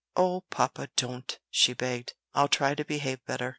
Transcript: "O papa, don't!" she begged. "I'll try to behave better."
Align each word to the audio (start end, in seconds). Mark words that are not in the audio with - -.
"O 0.15 0.41
papa, 0.49 0.87
don't!" 0.95 1.37
she 1.51 1.73
begged. 1.73 2.15
"I'll 2.33 2.47
try 2.47 2.73
to 2.73 2.83
behave 2.83 3.23
better." 3.27 3.49